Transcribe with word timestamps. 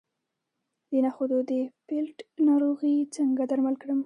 د 0.89 0.91
نخودو 1.05 1.37
د 1.51 1.53
پیلټ 1.87 2.17
ناروغي 2.47 2.95
څنګه 3.15 3.43
درمل 3.51 3.75
کړم؟ 3.81 3.99